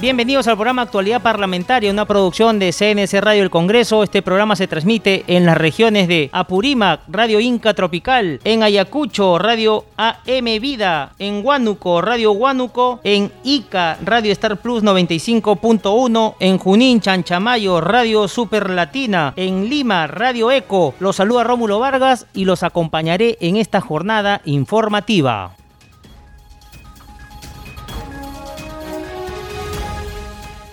[0.00, 4.02] Bienvenidos al programa Actualidad Parlamentaria, una producción de CNC Radio El Congreso.
[4.02, 9.84] Este programa se transmite en las regiones de Apurímac, Radio Inca Tropical, en Ayacucho, Radio
[9.98, 17.82] AM Vida, en Huánuco, Radio Huánuco, en Ica, Radio Star Plus 95.1, en Junín, Chanchamayo,
[17.82, 20.94] Radio Super Latina, en Lima, Radio Eco.
[20.98, 25.56] Los saluda Rómulo Vargas y los acompañaré en esta jornada informativa.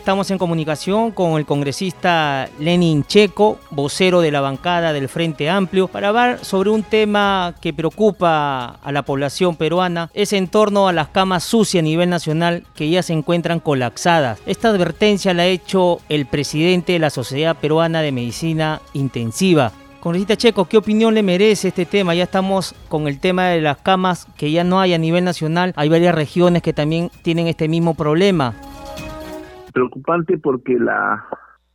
[0.08, 5.90] Estamos en comunicación con el congresista Lenin Checo, vocero de la bancada del Frente Amplio,
[5.90, 10.94] para hablar sobre un tema que preocupa a la población peruana, es en torno a
[10.94, 14.40] las camas sucias a nivel nacional que ya se encuentran colapsadas.
[14.46, 19.74] Esta advertencia la ha hecho el presidente de la Sociedad Peruana de Medicina Intensiva.
[20.00, 22.16] Congresista Checo, ¿qué opinión le merece este tema?
[22.16, 25.74] Ya estamos con el tema de las camas que ya no hay a nivel nacional.
[25.76, 28.56] Hay varias regiones que también tienen este mismo problema
[29.78, 31.24] preocupante porque la,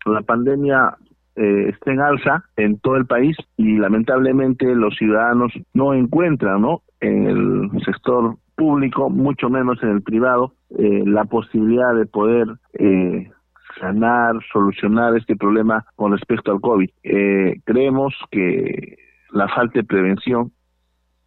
[0.07, 0.97] la pandemia
[1.37, 6.83] eh, está en alza en todo el país y lamentablemente los ciudadanos no encuentran ¿no?
[7.01, 13.31] en el sector público, mucho menos en el privado, eh, la posibilidad de poder eh,
[13.79, 16.91] sanar, solucionar este problema con respecto al COVID.
[17.05, 18.97] Eh, creemos que
[19.31, 20.51] la falta de prevención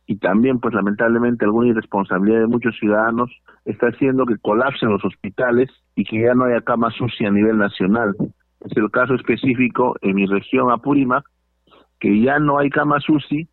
[0.07, 3.31] y también pues lamentablemente alguna irresponsabilidad de muchos ciudadanos
[3.63, 7.57] está haciendo que colapsen los hospitales y que ya no haya cama sucia a nivel
[7.57, 8.15] nacional.
[8.61, 11.25] Es el caso específico en mi región Apurímac,
[11.99, 13.45] que ya no hay cama sucia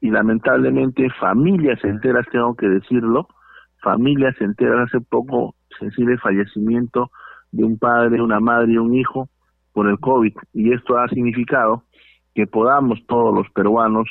[0.00, 3.28] y lamentablemente familias enteras, tengo que decirlo,
[3.82, 7.10] familias enteras, hace poco sensible fallecimiento
[7.52, 9.28] de un padre, una madre y un hijo
[9.72, 11.84] por el COVID y esto ha significado
[12.34, 14.08] que podamos todos los peruanos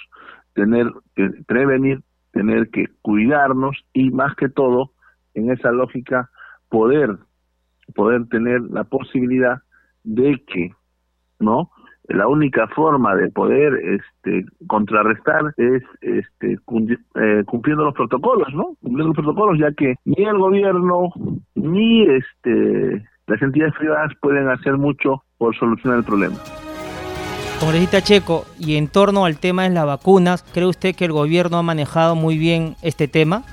[0.53, 2.01] tener que prevenir,
[2.31, 4.91] tener que cuidarnos y más que todo,
[5.33, 6.29] en esa lógica,
[6.69, 7.17] poder,
[7.95, 9.59] poder tener la posibilidad
[10.03, 10.71] de que,
[11.39, 11.69] ¿no?
[12.09, 18.75] La única forma de poder este, contrarrestar es este, eh, cumpliendo los protocolos, ¿no?
[18.81, 21.09] Cumpliendo los protocolos, ya que ni el gobierno
[21.55, 26.35] ni este, las entidades privadas pueden hacer mucho por solucionar el problema.
[27.59, 31.57] Congresista Checo, y en torno al tema de las vacunas, ¿cree usted que el gobierno
[31.57, 33.43] ha manejado muy bien este tema?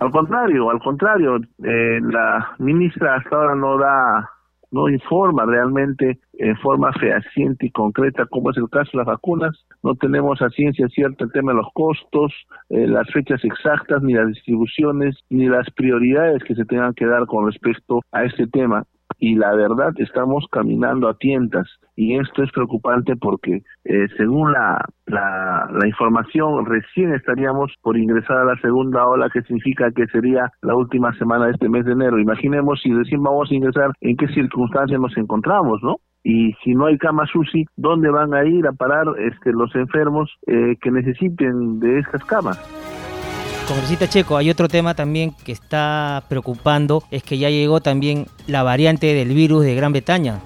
[0.00, 4.30] Al contrario, al contrario, eh, la ministra hasta ahora no da,
[4.70, 9.66] no informa realmente en forma fehaciente y concreta cómo es el caso de las vacunas.
[9.82, 12.32] No tenemos a ciencia cierta el tema de los costos,
[12.70, 17.26] eh, las fechas exactas, ni las distribuciones, ni las prioridades que se tengan que dar
[17.26, 18.84] con respecto a este tema
[19.18, 24.84] y la verdad estamos caminando a tientas y esto es preocupante porque eh, según la,
[25.06, 30.74] la, información recién estaríamos por ingresar a la segunda ola que significa que sería la
[30.74, 32.18] última semana de este mes de enero.
[32.18, 35.96] Imaginemos si recién vamos a ingresar en qué circunstancias nos encontramos, ¿no?
[36.24, 40.30] y si no hay cama SUSI, ¿dónde van a ir a parar este, los enfermos
[40.46, 42.58] eh, que necesiten de estas camas?
[43.68, 48.62] Congresista Checo, hay otro tema también que está preocupando, es que ya llegó también la
[48.62, 50.40] variante del virus de Gran Bretaña.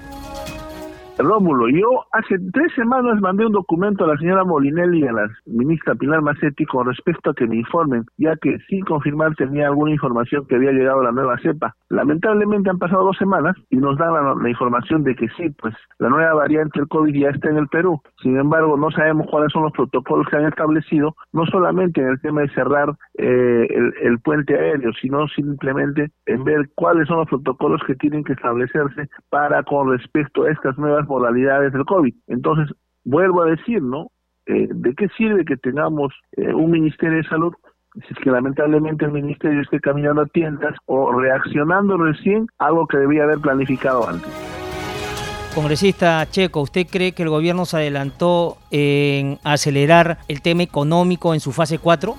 [1.18, 5.28] Rómulo, yo hace tres semanas mandé un documento a la señora Molinelli y a la
[5.46, 9.90] ministra Pilar Macetti con respecto a que me informen, ya que sin confirmar tenía alguna
[9.90, 11.74] información que había llegado a la nueva cepa.
[11.88, 16.08] Lamentablemente han pasado dos semanas y nos dan la, información de que sí, pues la
[16.08, 18.00] nueva variante del COVID ya está en el Perú.
[18.22, 22.20] Sin embargo, no sabemos cuáles son los protocolos que han establecido, no solamente en el
[22.20, 27.28] tema de cerrar eh, el, el puente aéreo, sino simplemente en ver cuáles son los
[27.28, 32.14] protocolos que tienen que establecerse para con respecto a estas nuevas modalidades del COVID.
[32.28, 32.74] Entonces,
[33.04, 34.10] vuelvo a decir, ¿no?
[34.46, 37.52] Eh, ¿De qué sirve que tengamos eh, un Ministerio de Salud
[37.94, 42.98] si es que lamentablemente el Ministerio esté caminando a tientas o reaccionando recién algo que
[42.98, 44.30] debía haber planificado antes?
[45.54, 51.40] Congresista Checo, ¿usted cree que el gobierno se adelantó en acelerar el tema económico en
[51.40, 52.14] su fase 4?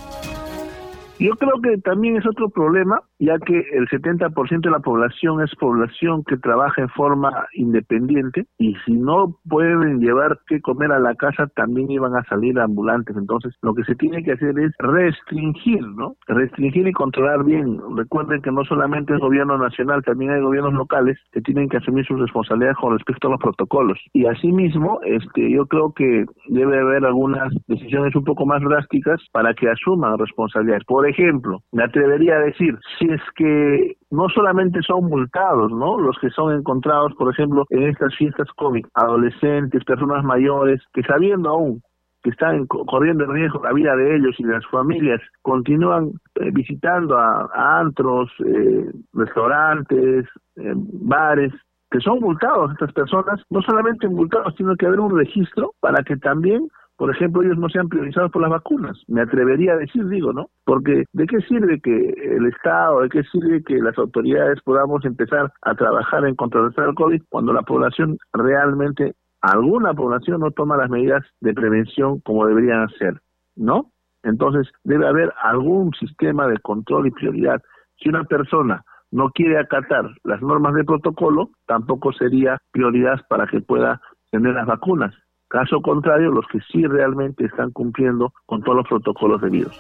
[1.20, 5.54] Yo creo que también es otro problema ya que el 70% de la población es
[5.56, 11.16] población que trabaja en forma independiente y si no pueden llevar que comer a la
[11.16, 13.16] casa también iban a salir ambulantes.
[13.18, 16.16] Entonces, lo que se tiene que hacer es restringir, ¿no?
[16.28, 17.80] Restringir y controlar bien.
[17.96, 22.06] Recuerden que no solamente es gobierno nacional, también hay gobiernos locales que tienen que asumir
[22.06, 24.00] sus responsabilidades con respecto a los protocolos.
[24.14, 29.54] Y asimismo, este, yo creo que debe haber algunas decisiones un poco más drásticas para
[29.54, 30.86] que asuman responsabilidades.
[30.86, 36.00] Por ejemplo, me atrevería a decir, si es que no solamente son multados, ¿no?
[36.00, 41.50] Los que son encontrados, por ejemplo, en estas fiestas COVID, adolescentes, personas mayores, que sabiendo
[41.50, 41.82] aún
[42.22, 46.52] que están corriendo en riesgo la vida de ellos y de las familias, continúan eh,
[46.52, 50.26] visitando a, antros, eh, restaurantes,
[50.58, 51.54] eh, bares,
[51.90, 56.18] que son multados estas personas, no solamente multados, sino que haber un registro para que
[56.18, 56.68] también
[57.00, 59.02] por ejemplo, ellos no sean priorizados por las vacunas.
[59.08, 60.50] Me atrevería a decir, digo, ¿no?
[60.66, 65.50] Porque ¿de qué sirve que el Estado, de qué sirve que las autoridades podamos empezar
[65.62, 70.90] a trabajar en contrarrestar el COVID cuando la población realmente, alguna población no toma las
[70.90, 73.22] medidas de prevención como deberían hacer,
[73.56, 73.92] ¿no?
[74.24, 77.62] Entonces, debe haber algún sistema de control y prioridad.
[77.96, 83.62] Si una persona no quiere acatar las normas de protocolo, tampoco sería prioridad para que
[83.62, 84.02] pueda
[84.32, 85.16] tener las vacunas.
[85.50, 89.76] Caso contrario, los que sí realmente están cumpliendo con todos los protocolos debidos.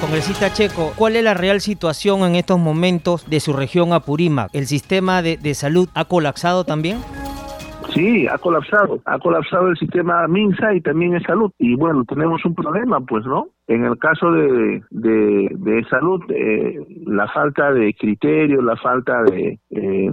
[0.00, 4.50] Congresista Checo, ¿cuál es la real situación en estos momentos de su región Apurímac?
[4.52, 6.98] ¿El sistema de, salud ha colapsado también?
[7.94, 9.00] Sí, ha colapsado.
[9.06, 11.50] Ha colapsado el sistema MINSA y también en salud.
[11.58, 13.48] Y bueno, tenemos un problema, pues, ¿no?
[13.66, 20.10] En el caso de, de, salud, eh, la falta de criterio, la falta de eh,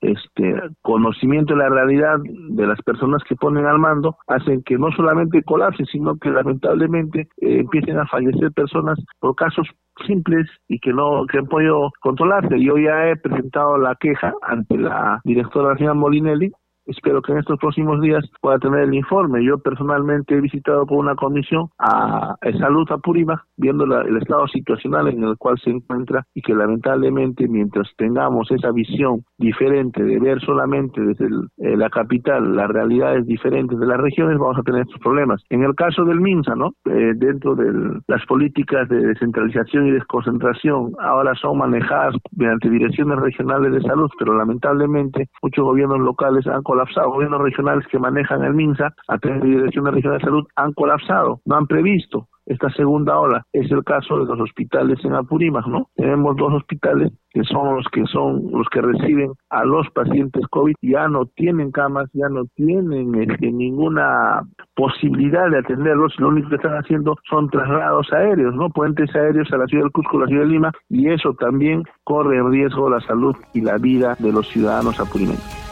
[0.00, 4.90] este conocimiento de la realidad de las personas que ponen al mando hacen que no
[4.92, 9.66] solamente colapse, sino que lamentablemente eh, empiecen a fallecer personas por casos
[10.06, 12.62] simples y que no que han podido controlarse.
[12.62, 16.50] Yo ya he presentado la queja ante la directora señora Molinelli
[16.90, 19.44] Espero que en estos próximos días pueda tener el informe.
[19.44, 25.22] Yo personalmente he visitado con una comisión a, Salud Apurímac, viendo el estado situacional en
[25.22, 31.00] el cual se encuentra y que lamentablemente mientras tengamos esa visión diferente de ver solamente
[31.00, 31.26] desde
[31.58, 35.42] eh, la capital las realidades diferentes de las regiones, vamos a tener estos problemas.
[35.48, 36.72] En el caso del MINSA, ¿no?
[36.86, 43.72] Eh, dentro de las políticas de descentralización y desconcentración, ahora son manejadas mediante direcciones regionales
[43.72, 47.10] de salud, pero lamentablemente muchos gobiernos locales han colapsado.
[47.10, 51.40] Gobiernos regionales que manejan el MINSA a través de Dirección Regional de Salud han colapsado,
[51.44, 53.44] no han previsto esta segunda ola.
[53.52, 55.88] Es el caso de los hospitales en Apurímac, ¿no?
[55.94, 60.74] Tenemos dos hospitales que son los que son los que reciben a los pacientes COVID,
[60.82, 64.42] ya no tienen camas, ya no tienen este, ninguna
[64.74, 68.68] posibilidad de atenderlos, lo único que están haciendo son traslados aéreos, ¿no?
[68.70, 71.84] Puentes aéreos a la ciudad del Cusco, a la ciudad de Lima, y eso también
[72.02, 75.69] corre en riesgo la salud y la vida de los ciudadanos apurimeños.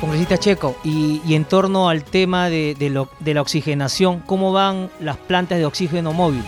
[0.00, 5.58] Congresista Checo, y, en torno al tema de, de, la oxigenación, ¿cómo van las plantas
[5.58, 6.42] de oxígeno móvil?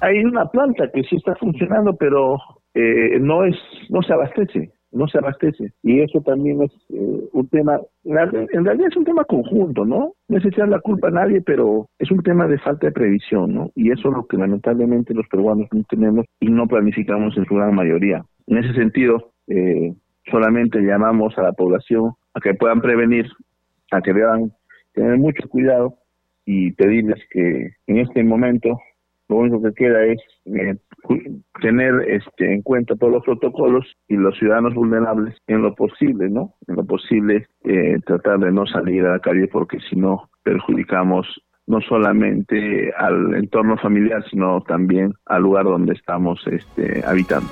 [0.00, 2.36] Hay una planta que sí está funcionando, pero
[2.74, 3.56] eh, no es
[3.88, 5.72] no se abastece, no se abastece.
[5.82, 10.12] Y eso también es eh, un tema, en realidad es un tema conjunto, ¿no?
[10.28, 13.70] No es la culpa a nadie, pero es un tema de falta de previsión, ¿no?
[13.74, 17.54] Y eso es lo que lamentablemente los peruanos no tenemos y no planificamos en su
[17.54, 18.24] gran mayoría.
[18.46, 19.94] En ese sentido, eh,
[20.30, 23.30] solamente llamamos a la población a que puedan prevenir,
[23.90, 24.52] a que deban
[24.92, 25.96] tener mucho cuidado
[26.44, 28.78] y pedirles que en este momento
[29.28, 30.76] lo único que queda es eh,
[31.60, 36.54] tener este en cuenta todos los protocolos y los ciudadanos vulnerables en lo posible, ¿no?
[36.66, 41.26] En lo posible eh, tratar de no salir a la calle porque si no perjudicamos
[41.66, 47.48] no solamente al entorno familiar, sino también al lugar donde estamos este, habitando.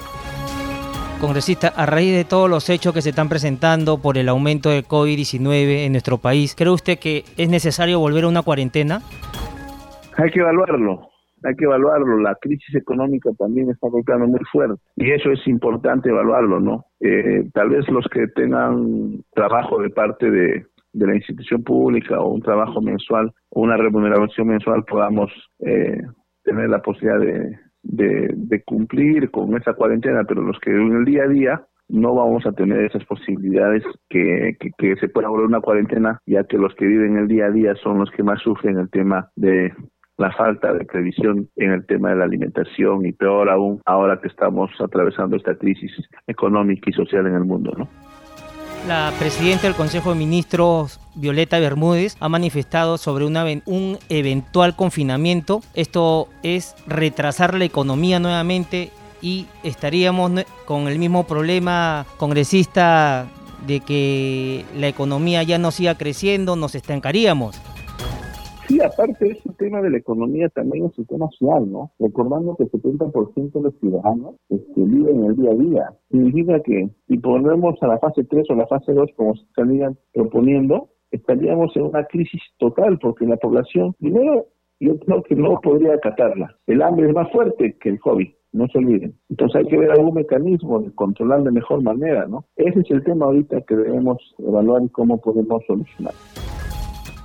[1.23, 4.83] Congresista, a raíz de todos los hechos que se están presentando por el aumento del
[4.83, 9.03] COVID-19 en nuestro país, ¿cree usted que es necesario volver a una cuarentena?
[10.17, 11.11] Hay que evaluarlo,
[11.45, 12.19] hay que evaluarlo.
[12.19, 16.87] La crisis económica también está golpeando muy fuerte y eso es importante evaluarlo, ¿no?
[16.99, 22.43] Eh, tal vez los que tengan trabajo de parte de, la institución pública o un
[22.43, 26.03] trabajo mensual o una remuneración mensual podamos eh,
[26.43, 31.25] tener la posibilidad de, de, cumplir con esa cuarentena, pero los que en el día
[31.25, 36.21] a día no vamos a tener esas posibilidades que, que, se pueda volver una cuarentena,
[36.27, 38.89] ya que los que viven el día a día son los que más sufren el
[38.89, 39.73] tema de
[40.17, 44.29] la falta de previsión en el tema de la alimentación y peor aún ahora que
[44.29, 45.91] estamos atravesando esta crisis
[46.27, 47.89] económica y social en el mundo, ¿no?
[48.87, 55.63] La presidenta del Consejo de Ministros, Violeta Bermúdez, ha manifestado sobre un eventual confinamiento.
[55.75, 60.33] Esto es retrasar la economía nuevamente y estaríamos
[60.67, 63.29] con el mismo problema congresista
[63.67, 67.55] de que la economía ya no siga creciendo, nos estancaríamos.
[68.69, 71.91] Sí, aparte de ese tema de la economía, también es un tema social, ¿no?
[71.99, 75.93] Recordando que el 70% de los ciudadanos este, viven el día a día.
[76.11, 79.99] Significa que si ponemos a la fase 3 o la fase 2, como se estarían
[80.13, 84.47] proponiendo, estaríamos en una crisis total, porque la población, primero,
[84.81, 86.57] yo creo que no podría acatarla.
[86.67, 89.15] El hambre es más fuerte que el COVID no se olviden.
[89.31, 92.45] Entonces hay que ver algún mecanismo de controlar de mejor manera, ¿no?
[92.57, 96.13] Ese es el tema ahorita que debemos evaluar y cómo podemos solucionar.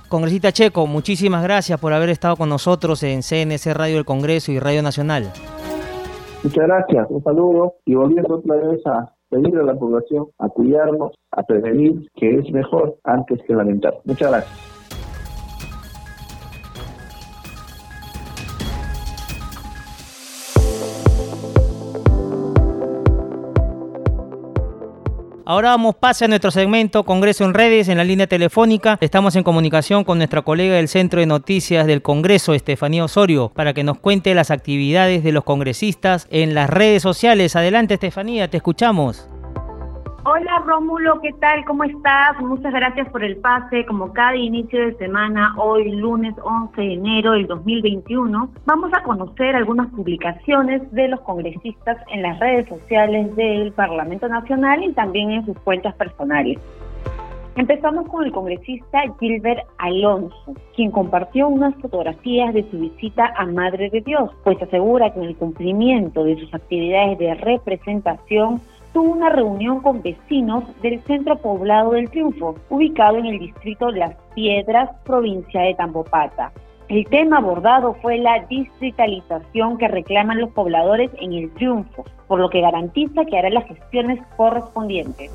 [0.08, 4.58] Congresista Checo, muchísimas gracias por haber estado con nosotros en CNC Radio del Congreso y
[4.58, 5.30] Radio Nacional.
[6.42, 11.12] Muchas gracias, un saludo y volviendo otra vez a pedir a la población a cuidarnos,
[11.32, 13.94] a prevenir, que es mejor antes que lamentar.
[14.04, 14.77] Muchas gracias.
[25.50, 28.98] Ahora vamos pase a nuestro segmento Congreso en redes en la línea telefónica.
[29.00, 33.72] Estamos en comunicación con nuestra colega del Centro de Noticias del Congreso, Estefanía Osorio, para
[33.72, 37.56] que nos cuente las actividades de los congresistas en las redes sociales.
[37.56, 39.26] Adelante, Estefanía, te escuchamos.
[40.30, 41.64] Hola Rómulo, ¿qué tal?
[41.64, 42.38] ¿Cómo estás?
[42.38, 43.86] Muchas gracias por el pase.
[43.86, 49.56] Como cada inicio de semana, hoy lunes 11 de enero del 2021, vamos a conocer
[49.56, 55.46] algunas publicaciones de los congresistas en las redes sociales del Parlamento Nacional y también en
[55.46, 56.58] sus cuentas personales.
[57.56, 63.88] Empezamos con el congresista Gilbert Alonso, quien compartió unas fotografías de su visita a Madre
[63.88, 68.60] de Dios, pues asegura que en el cumplimiento de sus actividades de representación
[68.92, 74.14] tuvo una reunión con vecinos del centro poblado del Triunfo, ubicado en el distrito Las
[74.34, 76.52] Piedras, provincia de Tambopata.
[76.88, 82.48] El tema abordado fue la distritalización que reclaman los pobladores en el Triunfo, por lo
[82.48, 85.30] que garantiza que hará las gestiones correspondientes.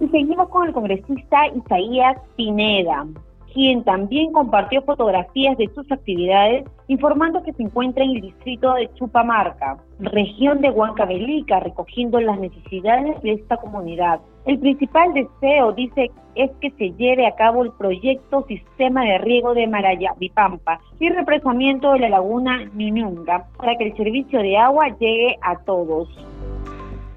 [0.00, 3.06] Y seguimos con el congresista Isaías Pineda,
[3.52, 8.92] quien también compartió fotografías de sus actividades, informando que se encuentra en el distrito de
[8.94, 14.20] Chupamarca, región de Huancavelica, recogiendo las necesidades de esta comunidad.
[14.46, 19.54] El principal deseo, dice, es que se lleve a cabo el proyecto Sistema de Riego
[19.54, 25.36] de Marayavipampa y represamiento de la laguna Niñunga para que el servicio de agua llegue
[25.42, 26.08] a todos.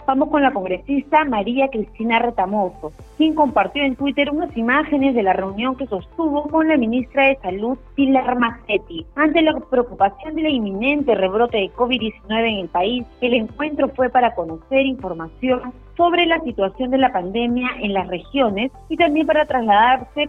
[0.08, 5.34] Vamos con la congresista María Cristina Retamoso, quien compartió en Twitter unas imágenes de la
[5.34, 9.06] reunión que sostuvo con la ministra de Salud, Pilar Massetti.
[9.16, 14.10] Ante la preocupación de la inminente rebrote de COVID-19 en el país, el encuentro fue
[14.10, 19.46] para conocer información sobre la situación de la pandemia en las regiones y también para
[19.46, 20.28] trasladarse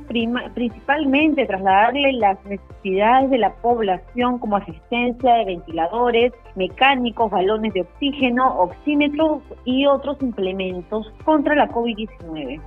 [0.55, 8.55] principalmente trasladarle las necesidades de la población como asistencia de ventiladores, mecánicos, balones de oxígeno,
[8.61, 12.61] oxímetros y otros implementos contra la COVID-19.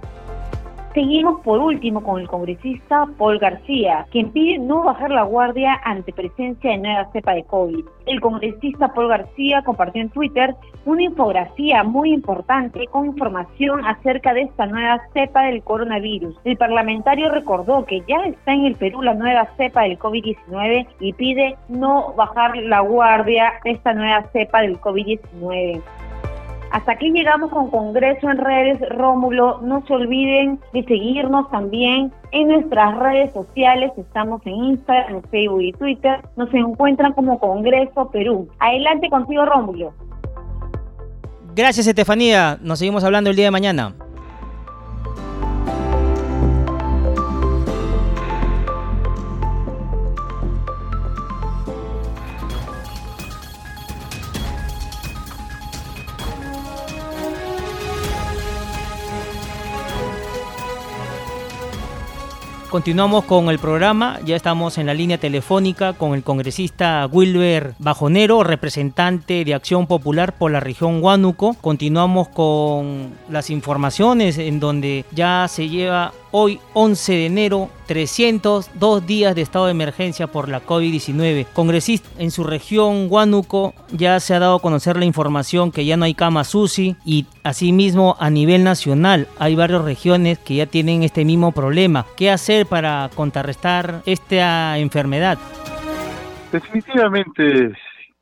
[0.96, 6.14] Seguimos por último con el congresista Paul García, quien pide no bajar la guardia ante
[6.14, 7.84] presencia de nueva cepa de COVID.
[8.06, 14.44] El congresista Paul García compartió en Twitter una infografía muy importante con información acerca de
[14.44, 16.40] esta nueva cepa del coronavirus.
[16.46, 21.12] El parlamentario recordó que ya está en el Perú la nueva cepa del COVID-19 y
[21.12, 25.82] pide no bajar la guardia esta nueva cepa del COVID-19.
[26.76, 29.62] Hasta aquí llegamos con Congreso en redes, Rómulo.
[29.62, 33.94] No se olviden de seguirnos también en nuestras redes sociales.
[33.96, 36.20] Estamos en Instagram, Facebook y Twitter.
[36.36, 38.50] Nos encuentran como Congreso Perú.
[38.60, 39.94] Adelante contigo, Rómulo.
[41.56, 42.58] Gracias, Estefanía.
[42.62, 43.96] Nos seguimos hablando el día de mañana.
[62.76, 68.44] Continuamos con el programa, ya estamos en la línea telefónica con el congresista Wilber Bajonero,
[68.44, 71.54] representante de Acción Popular por la región Huánuco.
[71.62, 79.34] Continuamos con las informaciones en donde ya se lleva hoy 11 de enero 302 días
[79.36, 81.46] de estado de emergencia por la COVID-19.
[81.54, 85.96] Congresista en su región Huánuco ya se ha dado a conocer la información que ya
[85.96, 91.04] no hay camas UCI y asimismo a nivel nacional hay varias regiones que ya tienen
[91.04, 92.06] este mismo problema.
[92.18, 95.38] ¿Qué hacer para contrarrestar esta enfermedad?
[96.52, 97.72] Definitivamente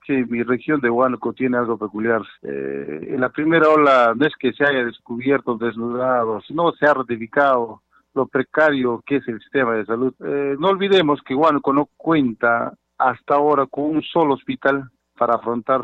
[0.05, 2.21] que mi región de Huánuco tiene algo peculiar.
[2.43, 6.93] Eh, en la primera ola no es que se haya descubierto desnudado, sino se ha
[6.93, 7.81] ratificado
[8.13, 10.13] lo precario que es el sistema de salud.
[10.19, 15.81] Eh, no olvidemos que Huánuco no cuenta hasta ahora con un solo hospital para afrontar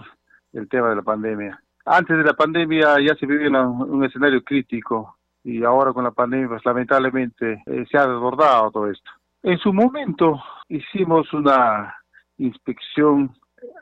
[0.53, 1.61] el tema de la pandemia.
[1.85, 6.49] Antes de la pandemia ya se vivía un escenario crítico y ahora con la pandemia,
[6.49, 9.09] pues lamentablemente eh, se ha desbordado todo esto.
[9.41, 11.95] En su momento hicimos una
[12.37, 13.33] inspección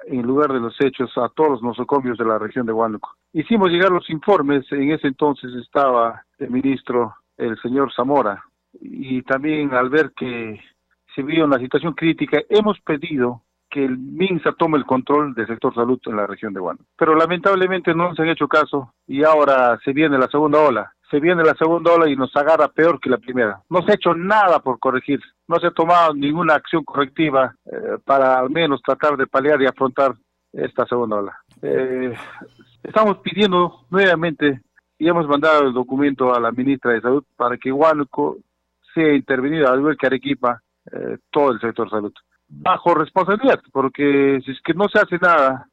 [0.08, 3.16] en lugar de los hechos a todos los nosocomios de la región de Huánuco.
[3.34, 8.44] Hicimos llegar los informes, en ese entonces estaba el ministro, el señor Zamora,
[8.80, 10.60] y también al ver que
[11.16, 15.74] se vio una situación crítica, hemos pedido que el MINSA tome el control del sector
[15.74, 16.86] salud en la región de Huánuco.
[16.98, 21.20] Pero lamentablemente no se han hecho caso y ahora se viene la segunda ola se
[21.20, 23.62] viene la segunda ola y nos agarra peor que la primera.
[23.70, 27.98] No se ha hecho nada por corregir, no se ha tomado ninguna acción correctiva eh,
[28.04, 30.14] para al menos tratar de paliar y afrontar
[30.52, 31.40] esta segunda ola.
[31.62, 32.14] Eh,
[32.84, 34.62] estamos pidiendo nuevamente
[34.98, 38.38] y hemos mandado el documento a la ministra de Salud para que Huánuco
[38.94, 40.62] sea intervenido, al igual que Arequipa,
[40.92, 42.14] eh, todo el sector salud.
[42.48, 45.68] Bajo responsabilidad, porque si es que no se hace nada,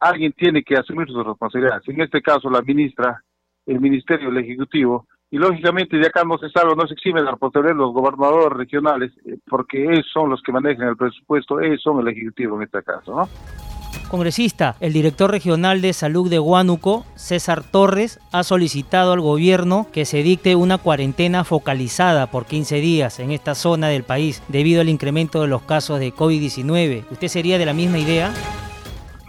[0.00, 1.88] alguien tiene que asumir sus responsabilidades.
[1.88, 3.22] En este caso, la ministra
[3.66, 7.32] el Ministerio, el Ejecutivo, y lógicamente de acá no se sabe, no se exime la
[7.32, 11.82] responsabilidad de los gobernadores regionales, eh, porque ellos son los que manejan el presupuesto, ellos
[11.82, 13.73] son el Ejecutivo en este caso, ¿no?
[14.08, 20.04] Congresista, el director regional de salud de Huánuco, César Torres, ha solicitado al gobierno que
[20.04, 24.88] se dicte una cuarentena focalizada por 15 días en esta zona del país debido al
[24.88, 27.04] incremento de los casos de COVID-19.
[27.10, 28.32] ¿Usted sería de la misma idea?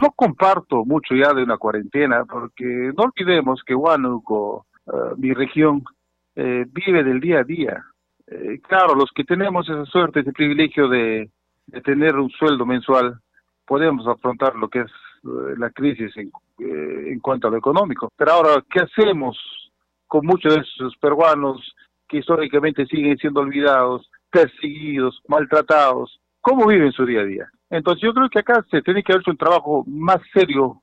[0.01, 5.83] no comparto mucho ya de una cuarentena, porque no olvidemos que Huánuco, eh, mi región,
[6.35, 7.83] eh, vive del día a día.
[8.27, 11.29] Eh, claro, los que tenemos esa suerte, ese privilegio de,
[11.83, 13.19] tener un sueldo mensual,
[13.65, 14.91] podemos afrontar lo que es
[15.57, 18.11] la crisis en, en cuanto a lo económico.
[18.15, 19.37] Pero ahora, ¿qué hacemos
[20.07, 21.75] con muchos de esos peruanos
[22.07, 26.19] que históricamente siguen siendo olvidados, perseguidos, maltratados?
[26.41, 27.49] ¿Cómo viven su día a día?
[27.69, 30.81] Entonces yo creo que acá se tiene que hacer un trabajo más serio,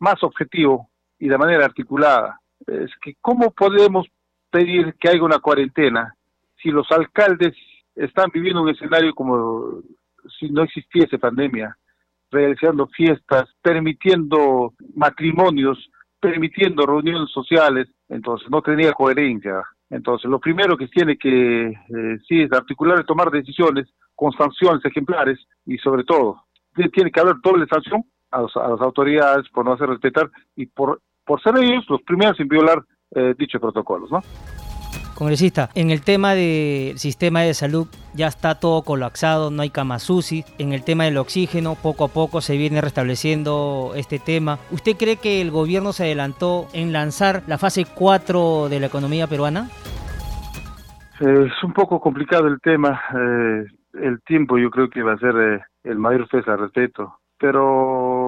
[0.00, 0.88] más objetivo
[1.18, 2.40] y de manera articulada.
[2.66, 4.06] Es que cómo podemos
[4.50, 6.14] pedir que haya una cuarentena
[6.60, 7.54] si los alcaldes
[7.94, 9.82] están viviendo un escenario como
[10.38, 11.76] si no existiese pandemia,
[12.34, 15.78] realizando fiestas, permitiendo matrimonios,
[16.20, 19.62] permitiendo reuniones sociales, entonces no tenía coherencia.
[19.90, 24.84] Entonces, lo primero que tiene que, eh, sí, es articular y tomar decisiones con sanciones
[24.84, 26.42] ejemplares y sobre todo
[26.92, 31.40] tiene que haber doble sanción a, las autoridades por no hacer respetar y por, por
[31.42, 32.82] ser ellos los primeros en violar
[33.14, 34.20] eh, dichos protocolos, ¿no?
[35.14, 40.08] Congresista, en el tema del sistema de salud ya está todo colapsado, no hay camas
[40.08, 40.44] UCI.
[40.58, 44.58] En el tema del oxígeno, poco a poco se viene restableciendo este tema.
[44.70, 49.26] ¿Usted cree que el gobierno se adelantó en lanzar la fase 4 de la economía
[49.26, 49.68] peruana?
[51.20, 53.00] Es un poco complicado el tema.
[53.14, 53.66] Eh,
[54.02, 57.18] el tiempo yo creo que va a ser eh, el mayor fez al respeto.
[57.38, 58.23] Pero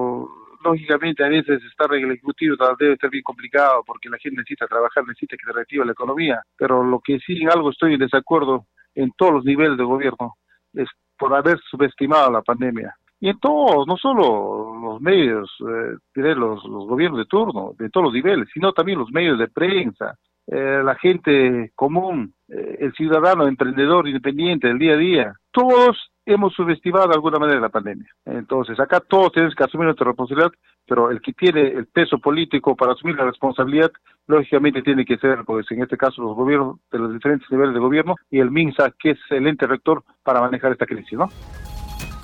[0.63, 4.67] lógicamente a veces estar en el ejecutivo debe ser bien complicado porque la gente necesita
[4.67, 6.41] trabajar, necesita que se reactive la economía.
[6.57, 8.65] Pero lo que sí en algo estoy en desacuerdo
[8.95, 10.35] en todos los niveles de gobierno
[10.73, 12.95] es por haber subestimado la pandemia.
[13.19, 18.05] Y en todos, no solo los medios, eh, los, los gobiernos de turno, de todos
[18.05, 20.15] los niveles, sino también los medios de prensa,
[20.47, 26.53] eh, la gente común, eh, el ciudadano emprendedor independiente del día a día, todos hemos
[26.53, 28.09] subestimado de alguna manera la pandemia.
[28.25, 30.51] Entonces, acá todos tenemos que asumir nuestra responsabilidad,
[30.85, 33.91] pero el que tiene el peso político para asumir la responsabilidad,
[34.27, 37.79] lógicamente tiene que ser, pues en este caso, los gobiernos de los diferentes niveles de
[37.79, 41.29] gobierno y el MINSA, que es el ente rector para manejar esta crisis, ¿no?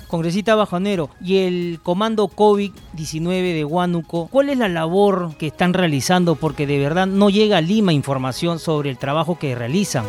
[0.06, 6.34] Congresista Bajonero, y el comando COVID-19 de Huánuco, ¿cuál es la labor que están realizando?
[6.36, 10.04] Porque de verdad no llega a Lima información sobre el trabajo que realizan.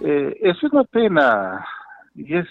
[0.00, 1.66] Eh, es una pena
[2.18, 2.48] y es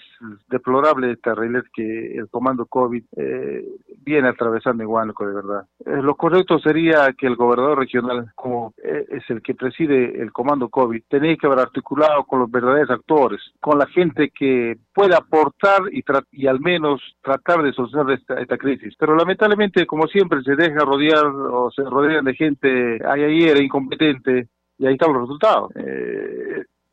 [0.48, 1.34] deplorable esta
[1.74, 3.64] que el comando COVID eh,
[3.98, 5.66] viene atravesando en Huánuco, de verdad.
[5.84, 10.32] Eh, lo correcto sería que el gobernador regional, como eh, es el que preside el
[10.32, 15.18] comando COVID, tenía que haber articulado con los verdaderos actores, con la gente que pueda
[15.18, 16.02] aportar y,
[16.32, 18.94] y al menos tratar de solucionar esta, esta crisis.
[18.98, 24.86] Pero lamentablemente, como siempre, se deja rodear o se rodean de gente ayer incompetente y
[24.86, 25.72] ahí están los resultados.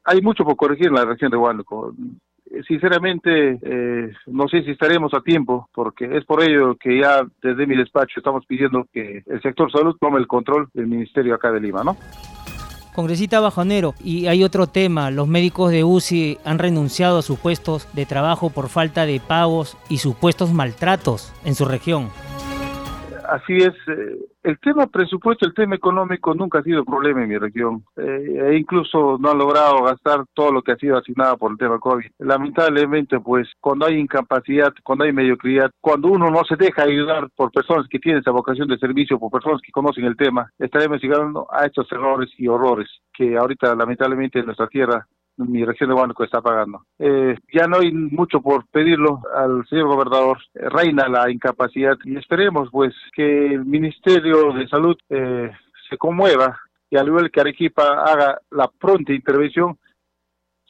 [0.04, 1.94] hay mucho por corregir en la región de Huánuco
[2.68, 7.68] sinceramente eh, no sé si estaremos a tiempo, porque es por ello que ya desde
[7.68, 11.60] mi despacho estamos pidiendo que el sector salud tome el control del ministerio acá de
[11.60, 11.98] Lima, ¿no?
[12.96, 17.90] Congresista Bajonero, y hay otro tema, los médicos de UCI han renunciado a sus puestos
[17.92, 22.10] de trabajo por falta de pagos y supuestos maltratos en su región.
[23.36, 27.38] Así es, eh, el tema presupuesto, el tema económico nunca ha sido problema en mi
[27.38, 27.84] región.
[27.98, 31.58] Eh, e incluso no han logrado gastar todo lo que ha sido asignado por el
[31.58, 32.06] tema COVID.
[32.20, 37.52] Lamentablemente, pues cuando hay incapacidad, cuando hay mediocridad, cuando uno no se deja ayudar por
[37.52, 41.46] personas que tienen esa vocación de servicio, por personas que conocen el tema, estaremos llegando
[41.52, 45.06] a estos errores y horrores que ahorita lamentablemente en nuestra tierra
[45.38, 46.86] mi región de Huánuco está pagando.
[47.00, 50.40] Eh, ya no hay mucho por pedirlo al señor gobernador.
[50.54, 55.52] Eh, reina la incapacidad y esperemos pues que el Ministerio de Salud eh,
[55.90, 56.58] se conmueva
[56.90, 59.78] y al igual que Arequipa haga la pronta intervención.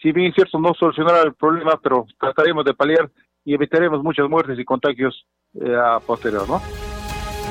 [0.01, 3.09] Si bien es cierto no solucionará el problema, pero trataremos de paliar
[3.43, 5.25] y evitaremos muchas muertes y contagios
[5.63, 6.59] a posterior, ¿no?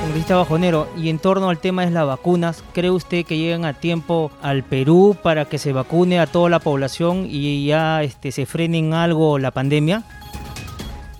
[0.01, 3.73] Congresista Bajonero, y en torno al tema de las vacunas, ¿cree usted que llegan a
[3.75, 8.47] tiempo al Perú para que se vacune a toda la población y ya este, se
[8.47, 10.03] frene en algo la pandemia?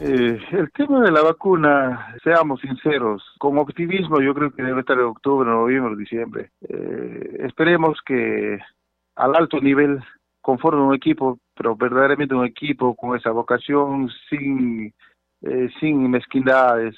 [0.01, 4.99] Eh, el tema de la vacuna, seamos sinceros, con optimismo yo creo que debe estar
[4.99, 6.51] en octubre, noviembre, diciembre.
[6.69, 8.59] Eh, esperemos que
[9.17, 10.01] al alto nivel
[10.45, 14.93] conforme un equipo, pero verdaderamente un equipo con esa vocación, sin,
[15.41, 16.95] eh, sin mezquindades,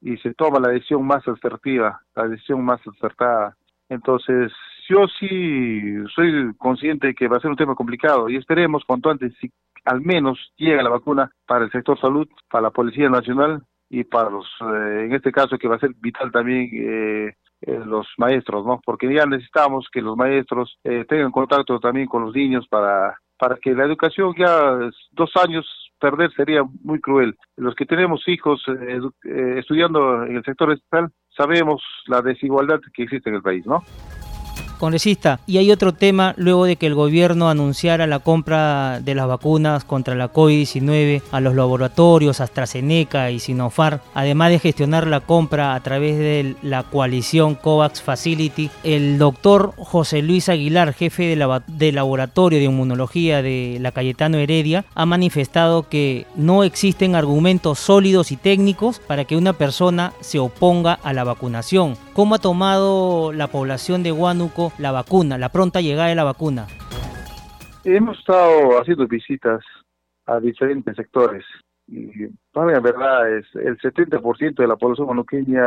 [0.00, 3.56] y se toma la decisión más asertiva, la decisión más acertada.
[3.88, 4.52] Entonces,
[4.88, 9.10] yo sí soy consciente de que va a ser un tema complicado y esperemos cuanto
[9.10, 9.50] antes si
[9.84, 14.30] al menos llega la vacuna para el sector salud, para la Policía Nacional y para
[14.30, 18.64] los, eh, en este caso que va a ser vital también eh, eh, los maestros,
[18.64, 18.80] ¿no?
[18.84, 23.74] Porque ya necesitamos que los maestros tengan contacto también con los niños para para que
[23.74, 24.78] la educación ya
[25.12, 25.66] dos años
[26.00, 27.36] perder sería muy cruel.
[27.56, 33.04] Los que tenemos hijos eh, eh, estudiando en el sector estatal sabemos la desigualdad que
[33.04, 33.82] existe en el país, ¿no?
[34.80, 39.28] Congresista, y hay otro tema luego de que el gobierno anunciara la compra de las
[39.28, 45.74] vacunas contra la COVID-19 a los laboratorios AstraZeneca y Sinopharm, además de gestionar la compra
[45.74, 51.92] a través de la coalición COVAX Facility, el doctor José Luis Aguilar, jefe de, de
[51.92, 58.36] laboratorio de inmunología de la Cayetano Heredia, ha manifestado que no existen argumentos sólidos y
[58.36, 61.96] técnicos para que una persona se oponga a la vacunación.
[62.20, 66.66] ¿Cómo ha tomado la población de Huánuco la vacuna, la pronta llegada de la vacuna?
[67.82, 69.64] Hemos estado haciendo visitas
[70.26, 71.42] a diferentes sectores
[71.86, 75.64] y para la verdad es el 70% de la población huanuqueña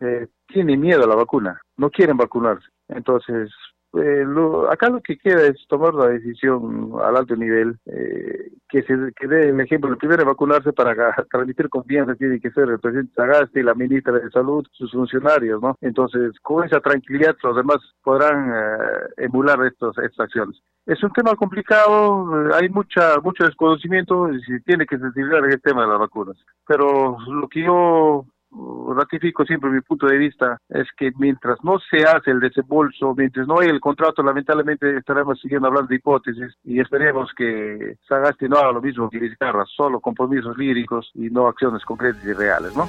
[0.00, 2.66] eh, tiene miedo a la vacuna, no quieren vacunarse.
[2.88, 3.50] Entonces,
[3.94, 8.82] eh, lo, acá lo que queda es tomar la decisión al alto nivel, eh, que
[8.82, 10.94] se que dé el ejemplo, el primero en vacunarse para
[11.30, 15.74] transmitir confianza tiene que ser el presidente Sagasti, la ministra de Salud, sus funcionarios, ¿no?
[15.80, 20.60] Entonces, con esa tranquilidad los demás podrán eh, emular estos, estas acciones.
[20.84, 25.82] Es un tema complicado, hay mucha mucho desconocimiento y se tiene que sensibilizar el tema
[25.82, 26.36] de las vacunas.
[26.66, 28.26] Pero lo que yo
[28.94, 33.46] ratifico siempre mi punto de vista, es que mientras no se hace el desembolso, mientras
[33.46, 38.58] no hay el contrato, lamentablemente estaremos siguiendo hablando de hipótesis y esperemos que Sagasti no
[38.58, 42.88] haga lo mismo que Vizcarra, solo compromisos líricos y no acciones concretas y reales, ¿no?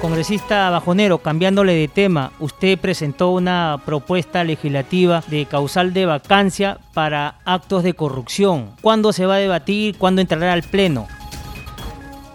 [0.00, 7.36] Congresista Bajonero, cambiándole de tema, usted presentó una propuesta legislativa de causal de vacancia para
[7.44, 8.70] actos de corrupción.
[8.80, 9.96] ¿Cuándo se va a debatir?
[9.98, 11.06] ¿Cuándo entrará al Pleno?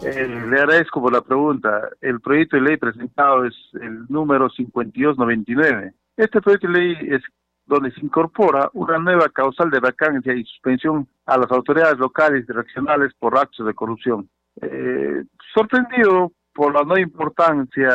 [0.04, 1.90] Eh, le agradezco por la pregunta.
[2.02, 5.94] El proyecto de ley presentado es el número 5299.
[6.16, 7.22] Este proyecto de ley es
[7.66, 12.52] donde se incorpora una nueva causal de vacancia y suspensión a las autoridades locales y
[12.52, 14.30] regionales por actos de corrupción.
[14.62, 17.88] Eh, sorprendido por la no importancia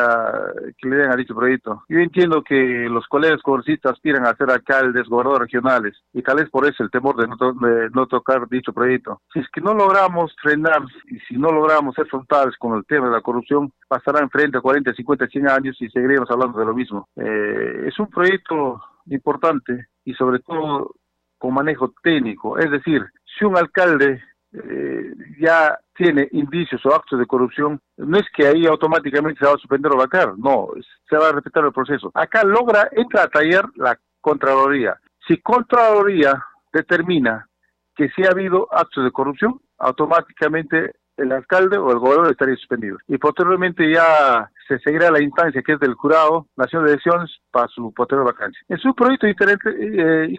[0.79, 1.83] que le den a dicho proyecto.
[1.89, 6.49] Yo entiendo que los colegas congresistas aspiran a ser alcaldes, gobernadores regionales, y tal vez
[6.49, 9.21] por eso el temor de no, tocar dicho proyecto.
[9.33, 13.09] Si es que no logramos frenar y si no logramos ser frontales con el tema
[13.09, 16.75] de la corrupción, pasarán frente a 40, 50, 100 años y seguiremos hablando de lo
[16.75, 17.09] mismo.
[17.17, 20.95] Eh, es un proyecto importante y sobre todo
[21.37, 27.27] con manejo técnico, es decir, si un alcalde eh, ya tiene indicios o actos de
[27.27, 30.69] corrupción, no es que ahí automáticamente se va a suspender o vacar, no,
[31.09, 32.11] se va a respetar el proceso.
[32.15, 34.97] Acá logra, entra a tallar la Contraloría.
[35.27, 37.49] Si Contraloría determina
[37.97, 42.99] que si ha habido actos de corrupción, automáticamente el alcalde o el gobernador estaría suspendido.
[43.09, 47.69] Y posteriormente ya se seguirá la instancia que es del jurado nacional de elecciones para
[47.69, 48.61] su posterior vacancia.
[48.69, 50.37] Es un proyecto eh,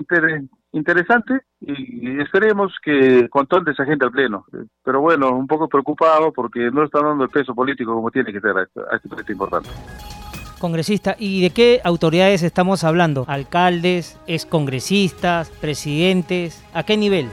[0.71, 4.45] interesante y esperemos que controle esa gente al pleno.
[4.83, 8.41] Pero bueno, un poco preocupado porque no están dando el peso político como tiene que
[8.41, 9.69] ser a este proyecto importante.
[10.59, 13.25] Congresista, ¿y de qué autoridades estamos hablando?
[13.27, 16.63] ¿Alcaldes, excongresistas, presidentes?
[16.73, 17.27] ¿A qué nivel?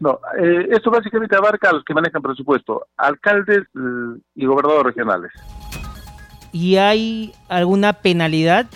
[0.00, 5.32] No, eh, esto básicamente abarca a los que manejan presupuesto, alcaldes eh, y gobernadores regionales.
[6.52, 8.66] ¿Y hay alguna penalidad?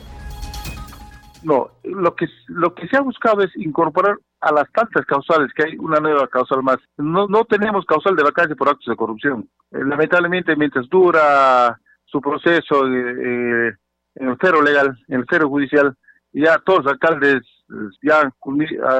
[1.42, 5.64] No, lo que, lo que se ha buscado es incorporar a las tantas causales, que
[5.64, 6.78] hay una nueva causal más.
[6.96, 9.48] No, no tenemos causal de vacancia por actos de corrupción.
[9.70, 13.74] Eh, lamentablemente, mientras dura su proceso eh,
[14.16, 15.94] en el cero legal, en el cero judicial,
[16.32, 17.42] ya todos los alcaldes
[18.02, 18.32] ya han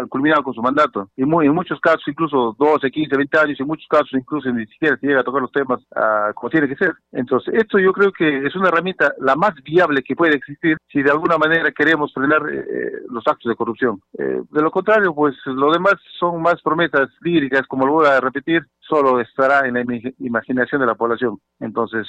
[0.09, 1.11] culminado con su mandato.
[1.17, 4.67] Y muy, en muchos casos, incluso 12, 15, 20 años, en muchos casos, incluso ni
[4.67, 6.95] siquiera se llega a tocar los temas uh, como tiene que ser.
[7.13, 11.03] Entonces, esto yo creo que es una herramienta la más viable que puede existir si
[11.03, 14.01] de alguna manera queremos frenar eh, los actos de corrupción.
[14.19, 18.21] Eh, de lo contrario, pues lo demás son más promesas líricas, como lo voy a
[18.21, 19.85] repetir, solo estará en la
[20.19, 21.39] imaginación de la población.
[21.61, 22.07] Entonces,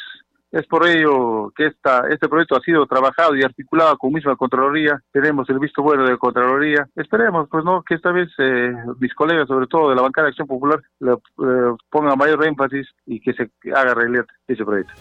[0.52, 5.02] es por ello que este proyecto ha sido trabajado y articulado con misma Contraloría.
[5.12, 6.88] Tenemos el visto bueno de Contraloría.
[6.96, 10.30] Esperemos, pues, no que esta vez eh, mis colegas, sobre todo de la bancada de
[10.30, 14.94] Acción Popular, le, eh, pongan mayor énfasis y que se haga realidad ese proyecto.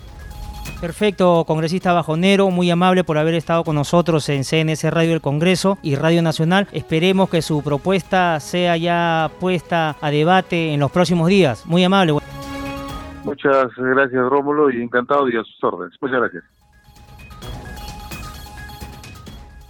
[0.81, 5.77] Perfecto, congresista Bajonero, muy amable por haber estado con nosotros en CNS Radio del Congreso
[5.83, 6.69] y Radio Nacional.
[6.73, 11.67] Esperemos que su propuesta sea ya puesta a debate en los próximos días.
[11.67, 12.15] Muy amable.
[13.31, 15.97] Muchas gracias, Rómulo, y encantado y a sus órdenes.
[16.01, 16.43] Muchas gracias.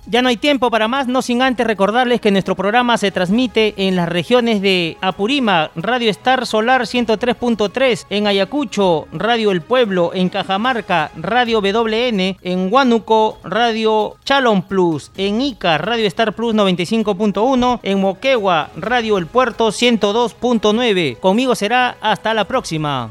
[0.07, 3.75] Ya no hay tiempo para más, no sin antes recordarles que nuestro programa se transmite
[3.77, 10.31] en las regiones de Apurima, Radio Star Solar 103.3, en Ayacucho, Radio El Pueblo, en
[10.31, 18.01] Cajamarca, Radio WN, en Huánuco, Radio Chalon Plus, en Ica, Radio Star Plus 95.1, en
[18.01, 21.21] Moquegua, Radio El Puerto 102.9.
[21.21, 23.11] Conmigo será hasta la próxima.